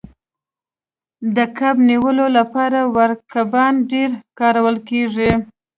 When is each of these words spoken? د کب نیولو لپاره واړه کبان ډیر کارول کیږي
د 1.35 1.37
کب 1.57 1.75
نیولو 1.89 2.25
لپاره 2.37 2.79
واړه 2.95 3.15
کبان 3.33 3.73
ډیر 3.91 4.09
کارول 4.39 4.77
کیږي 4.89 5.31